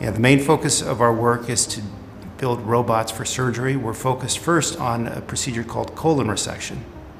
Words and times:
Yeah, 0.00 0.10
the 0.10 0.20
main 0.20 0.40
focus 0.40 0.82
of 0.82 1.00
our 1.00 1.14
work 1.14 1.48
is 1.48 1.66
to 1.68 1.80
build 2.36 2.60
robots 2.62 3.12
for 3.12 3.24
surgery. 3.24 3.76
We're 3.76 3.94
focused 3.94 4.40
first 4.40 4.78
on 4.80 5.06
a 5.06 5.20
procedure 5.20 5.62
called 5.62 5.94
colon 5.94 6.26
resection. 6.26 6.78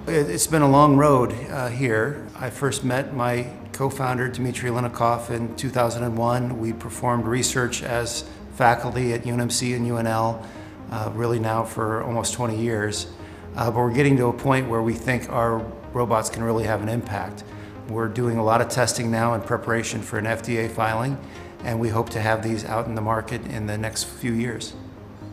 It's 0.08 0.48
been 0.48 0.62
a 0.62 0.68
long 0.68 0.96
road 0.96 1.32
uh, 1.50 1.68
here. 1.68 2.26
I 2.36 2.50
first 2.50 2.82
met 2.82 3.14
my 3.14 3.46
co-founder 3.72 4.28
Dmitry 4.28 4.70
Oleynikov 4.70 5.30
in 5.30 5.54
2001. 5.54 6.58
We 6.58 6.72
performed 6.72 7.26
research 7.26 7.84
as 7.84 8.24
faculty 8.56 9.12
at 9.12 9.22
UNMC 9.22 9.76
and 9.76 9.86
UNL, 9.86 10.44
uh, 10.90 11.10
really 11.14 11.38
now 11.38 11.62
for 11.62 12.02
almost 12.02 12.34
20 12.34 12.60
years. 12.60 13.06
Uh, 13.54 13.70
but 13.70 13.78
we're 13.78 13.94
getting 13.94 14.16
to 14.16 14.26
a 14.26 14.32
point 14.32 14.68
where 14.68 14.82
we 14.82 14.94
think 14.94 15.30
our 15.30 15.58
robots 15.92 16.28
can 16.28 16.42
really 16.42 16.64
have 16.64 16.82
an 16.82 16.88
impact. 16.88 17.44
We're 17.88 18.08
doing 18.08 18.36
a 18.36 18.44
lot 18.44 18.60
of 18.60 18.68
testing 18.68 19.10
now 19.10 19.34
in 19.34 19.42
preparation 19.42 20.02
for 20.02 20.18
an 20.18 20.24
FDA 20.24 20.70
filing, 20.70 21.18
and 21.64 21.80
we 21.80 21.88
hope 21.88 22.10
to 22.10 22.20
have 22.20 22.42
these 22.42 22.64
out 22.64 22.86
in 22.86 22.94
the 22.94 23.00
market 23.00 23.44
in 23.46 23.66
the 23.66 23.78
next 23.78 24.04
few 24.04 24.32
years. 24.32 24.74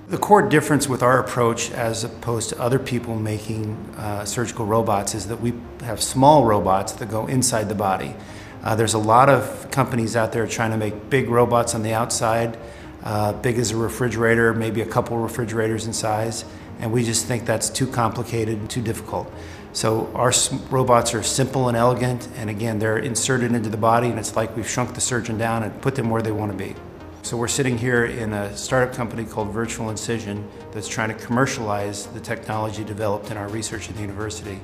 The 0.08 0.18
core 0.18 0.42
difference 0.42 0.90
with 0.90 1.04
our 1.04 1.20
approach 1.20 1.72
as 1.72 2.04
opposed 2.04 2.50
to 2.50 2.60
other 2.60 2.80
people 2.80 3.16
making 3.16 3.76
uh, 3.98 4.26
surgical 4.26 4.66
robots 4.66 5.16
is 5.16 5.28
that 5.28 5.40
we 5.40 5.54
have 5.82 6.02
small 6.02 6.46
robots 6.46 6.92
that 6.94 7.10
go 7.10 7.28
inside 7.28 7.70
the 7.70 7.76
body. 7.76 8.16
Uh, 8.64 8.76
there's 8.76 8.94
a 8.94 9.00
lot 9.00 9.30
of 9.30 9.72
companies 9.72 10.16
out 10.16 10.32
there 10.32 10.46
trying 10.46 10.72
to 10.72 10.78
make 10.78 11.10
big 11.10 11.30
robots 11.30 11.74
on 11.74 11.82
the 11.82 11.94
outside, 11.94 12.58
uh, 13.04 13.34
big 13.34 13.58
as 13.58 13.72
a 13.72 13.78
refrigerator, 13.78 14.54
maybe 14.54 14.82
a 14.82 14.86
couple 14.86 15.18
refrigerators 15.18 15.86
in 15.86 15.94
size, 15.94 16.46
and 16.80 16.92
we 16.92 17.04
just 17.04 17.26
think 17.26 17.46
that's 17.46 17.70
too 17.70 17.88
complicated 17.88 18.58
and 18.58 18.70
too 18.70 18.82
difficult. 18.82 19.32
So 19.74 20.12
our 20.16 20.34
robots 20.70 21.14
are 21.14 21.24
simple 21.24 21.70
and 21.70 21.78
elegant, 21.78 22.28
and 22.36 22.50
again, 22.50 22.80
they're 22.80 22.98
inserted 22.98 23.54
into 23.54 23.70
the 23.70 23.78
body, 23.78 24.08
and 24.10 24.20
it's 24.20 24.36
like 24.36 24.56
we've 24.56 24.70
shrunk 24.70 24.96
the 24.96 25.02
surgeon 25.02 25.38
down 25.38 25.64
and 25.64 25.82
put 25.82 25.96
them 25.96 26.10
where 26.10 26.22
they 26.22 26.32
want 26.32 26.52
to 26.52 26.58
be. 26.58 26.76
So 27.24 27.38
we're 27.38 27.48
sitting 27.48 27.78
here 27.78 28.06
in 28.06 28.34
a 28.34 28.56
startup 28.58 28.96
company 28.96 29.24
called 29.26 29.54
Virtual 29.54 29.90
Incision 29.90 30.48
that's 30.72 30.88
trying 30.88 31.10
to 31.10 31.26
commercialize 31.26 32.08
the 32.08 32.20
technology 32.20 32.84
developed 32.84 33.32
in 33.32 33.38
our 33.38 33.48
research 33.48 33.90
at 33.90 33.96
the 33.96 34.02
university. 34.02 34.60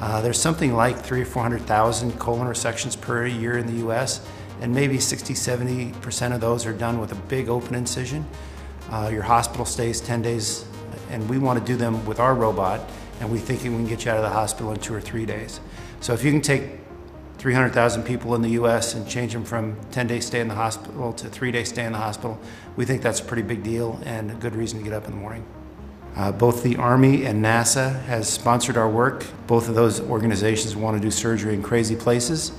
Uh, 0.00 0.20
there's 0.20 0.40
something 0.40 0.74
like 0.74 0.96
three 0.98 1.22
or 1.22 1.24
400,000 1.24 2.18
colon 2.18 2.46
resections 2.46 3.00
per 3.00 3.26
year 3.26 3.58
in 3.58 3.66
the 3.66 3.88
US, 3.88 4.26
and 4.60 4.72
maybe 4.72 4.98
60, 4.98 5.34
70% 5.34 6.34
of 6.34 6.40
those 6.40 6.66
are 6.66 6.72
done 6.72 7.00
with 7.00 7.12
a 7.12 7.16
big 7.26 7.48
open 7.48 7.74
incision. 7.74 8.24
Uh, 8.90 9.10
your 9.12 9.22
hospital 9.22 9.64
stays 9.64 10.00
10 10.00 10.22
days, 10.22 10.64
and 11.10 11.28
we 11.28 11.38
want 11.38 11.58
to 11.58 11.64
do 11.64 11.76
them 11.76 12.04
with 12.06 12.20
our 12.20 12.34
robot, 12.34 12.80
and 13.20 13.30
we 13.30 13.38
think 13.38 13.62
we 13.62 13.68
can 13.70 13.86
get 13.86 14.04
you 14.04 14.10
out 14.10 14.18
of 14.18 14.22
the 14.22 14.30
hospital 14.30 14.72
in 14.72 14.78
two 14.78 14.94
or 14.94 15.00
three 15.00 15.26
days. 15.26 15.60
So 16.00 16.12
if 16.12 16.22
you 16.22 16.30
can 16.30 16.40
take 16.40 16.78
300,000 17.38 18.02
people 18.04 18.34
in 18.34 18.42
the 18.42 18.50
US 18.50 18.94
and 18.94 19.08
change 19.08 19.32
them 19.32 19.44
from 19.44 19.76
10 19.90 20.06
day 20.06 20.20
stay 20.20 20.40
in 20.40 20.48
the 20.48 20.54
hospital 20.54 21.12
to 21.12 21.28
three 21.28 21.52
day 21.52 21.64
stay 21.64 21.84
in 21.84 21.92
the 21.92 21.98
hospital, 21.98 22.38
we 22.76 22.84
think 22.84 23.02
that's 23.02 23.20
a 23.20 23.24
pretty 23.24 23.42
big 23.42 23.62
deal 23.62 24.00
and 24.04 24.30
a 24.30 24.34
good 24.34 24.54
reason 24.54 24.78
to 24.78 24.84
get 24.84 24.92
up 24.92 25.04
in 25.06 25.12
the 25.12 25.16
morning. 25.16 25.44
Uh, 26.18 26.32
both 26.32 26.64
the 26.64 26.74
Army 26.76 27.24
and 27.24 27.44
NASA 27.44 28.02
has 28.06 28.28
sponsored 28.28 28.76
our 28.76 28.90
work. 28.90 29.24
Both 29.46 29.68
of 29.68 29.76
those 29.76 30.00
organizations 30.00 30.74
want 30.74 30.96
to 30.96 31.00
do 31.00 31.12
surgery 31.12 31.54
in 31.54 31.62
crazy 31.62 31.94
places, 31.94 32.50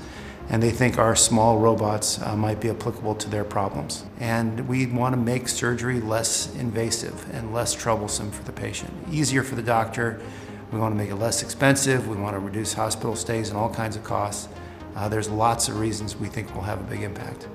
and 0.48 0.62
they 0.62 0.70
think 0.70 0.98
our 0.98 1.14
small 1.14 1.58
robots 1.58 2.22
uh, 2.22 2.34
might 2.34 2.58
be 2.58 2.70
applicable 2.70 3.16
to 3.16 3.28
their 3.28 3.44
problems. 3.44 4.04
And 4.18 4.66
we 4.66 4.86
want 4.86 5.14
to 5.14 5.20
make 5.20 5.46
surgery 5.46 6.00
less 6.00 6.54
invasive 6.54 7.26
and 7.34 7.52
less 7.52 7.74
troublesome 7.74 8.30
for 8.30 8.42
the 8.44 8.52
patient, 8.52 8.94
easier 9.10 9.42
for 9.42 9.56
the 9.56 9.62
doctor. 9.62 10.22
We 10.72 10.78
want 10.78 10.94
to 10.94 10.96
make 10.96 11.10
it 11.10 11.16
less 11.16 11.42
expensive. 11.42 12.08
We 12.08 12.16
want 12.16 12.34
to 12.36 12.40
reduce 12.40 12.72
hospital 12.72 13.14
stays 13.14 13.50
and 13.50 13.58
all 13.58 13.68
kinds 13.68 13.94
of 13.94 14.04
costs. 14.04 14.48
Uh, 14.96 15.10
there's 15.10 15.28
lots 15.28 15.68
of 15.68 15.78
reasons 15.78 16.16
we 16.16 16.28
think 16.28 16.52
we'll 16.54 16.64
have 16.64 16.80
a 16.80 16.84
big 16.84 17.02
impact. 17.02 17.46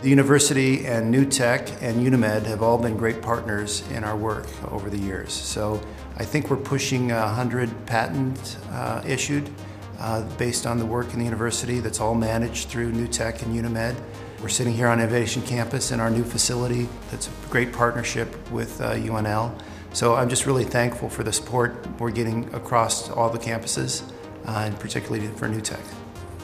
The 0.00 0.08
university 0.08 0.86
and 0.86 1.12
NUtech 1.12 1.82
and 1.82 2.06
UNeMed 2.06 2.46
have 2.46 2.62
all 2.62 2.78
been 2.78 2.96
great 2.96 3.20
partners 3.20 3.82
in 3.90 4.04
our 4.04 4.16
work 4.16 4.46
over 4.70 4.88
the 4.88 4.96
years. 4.96 5.32
So 5.32 5.80
I 6.16 6.24
think 6.24 6.50
we're 6.50 6.56
pushing 6.56 7.08
100 7.08 7.84
patents 7.84 8.58
uh, 8.70 9.02
issued 9.04 9.50
uh, 9.98 10.22
based 10.36 10.68
on 10.68 10.78
the 10.78 10.86
work 10.86 11.12
in 11.14 11.18
the 11.18 11.24
university 11.24 11.80
that's 11.80 11.98
all 11.98 12.14
managed 12.14 12.68
through 12.68 12.92
NUtech 12.92 13.42
and 13.42 13.52
UNeMed. 13.52 13.96
We're 14.40 14.48
sitting 14.48 14.72
here 14.72 14.86
on 14.86 15.00
Innovation 15.00 15.42
Campus 15.42 15.90
in 15.90 15.98
our 15.98 16.10
new 16.10 16.22
facility 16.22 16.86
that's 17.10 17.26
a 17.26 17.30
great 17.50 17.72
partnership 17.72 18.52
with 18.52 18.80
uh, 18.80 18.94
UNL. 18.94 19.52
So 19.94 20.14
I'm 20.14 20.28
just 20.28 20.46
really 20.46 20.62
thankful 20.62 21.08
for 21.08 21.24
the 21.24 21.32
support 21.32 21.74
we're 21.98 22.12
getting 22.12 22.54
across 22.54 23.10
all 23.10 23.30
the 23.30 23.38
campuses, 23.38 24.08
uh, 24.46 24.62
and 24.66 24.78
particularly 24.78 25.26
for 25.26 25.48
NUtech. 25.48 25.82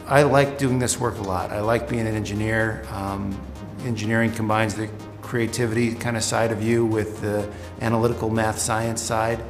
I 0.06 0.22
like 0.22 0.58
doing 0.58 0.78
this 0.78 1.00
work 1.00 1.16
a 1.16 1.22
lot. 1.22 1.50
I 1.50 1.60
like 1.60 1.88
being 1.88 2.06
an 2.06 2.14
engineer. 2.14 2.84
Um, 2.90 3.40
engineering 3.84 4.32
combines 4.32 4.74
the 4.74 4.88
creativity 5.22 5.94
kind 5.94 6.16
of 6.16 6.22
side 6.22 6.52
of 6.52 6.62
you 6.62 6.84
with 6.84 7.20
the 7.20 7.50
analytical 7.80 8.30
math 8.30 8.58
science 8.58 9.00
side. 9.00 9.42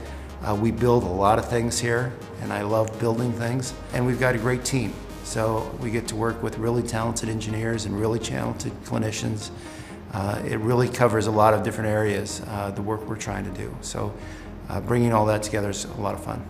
Uh, 0.43 0.55
we 0.55 0.71
build 0.71 1.03
a 1.03 1.06
lot 1.06 1.39
of 1.39 1.49
things 1.49 1.78
here, 1.78 2.12
and 2.43 2.53
I 2.53 2.62
love 2.62 2.99
building 3.00 3.33
things. 3.33 3.72
And 3.93 4.06
we've 4.06 4.21
got 4.21 4.34
a 4.34 4.39
great 4.39 4.65
team. 4.65 4.93
So 5.25 5.75
we 5.81 5.91
get 5.91 6.06
to 6.09 6.17
work 6.17 6.43
with 6.43 6.59
really 6.59 6.83
talented 6.83 7.28
engineers 7.28 7.87
and 7.87 7.99
really 7.99 8.19
talented 8.19 8.72
clinicians. 8.84 9.50
Uh, 10.12 10.41
it 10.47 10.59
really 10.59 10.89
covers 10.89 11.27
a 11.27 11.31
lot 11.31 11.55
of 11.55 11.62
different 11.62 11.91
areas, 11.91 12.43
uh, 12.49 12.71
the 12.71 12.83
work 12.83 13.09
we're 13.09 13.16
trying 13.16 13.45
to 13.45 13.51
do. 13.51 13.75
So 13.81 14.15
uh, 14.69 14.81
bringing 14.81 15.12
all 15.12 15.27
that 15.27 15.43
together 15.43 15.71
is 15.71 15.84
a 15.84 16.01
lot 16.01 16.15
of 16.15 16.22
fun. 16.22 16.45